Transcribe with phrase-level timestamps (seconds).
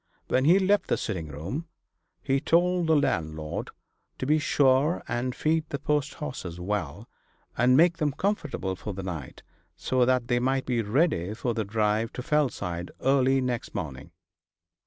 [0.29, 1.67] When he left the sitting room
[2.23, 3.69] he told the landlord
[4.17, 7.07] to be sure and feed the post horses well,
[7.55, 9.43] and make them comfortable for the night,
[9.75, 14.09] so that they might be ready for the drive to Fellside early next morning.